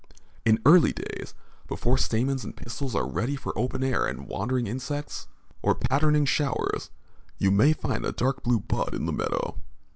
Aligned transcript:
In 0.45 0.57
early 0.65 0.93
days, 0.93 1.35
before 1.67 1.95
stamens 1.95 2.43
and 2.43 2.57
pistils 2.57 2.95
are 2.95 3.07
ready 3.07 3.35
for 3.35 3.55
open 3.55 3.83
air 3.83 4.07
and 4.07 4.25
wandering 4.27 4.65
insects 4.65 5.27
or 5.61 5.75
pattering 5.75 6.25
showers, 6.25 6.89
you 7.37 7.51
may 7.51 7.71
find 7.73 8.03
a 8.03 8.11
dark 8.11 8.41
blue 8.41 8.59
bud 8.59 8.95
in 8.95 9.05
the 9.05 9.13
meadow. 9.13 9.61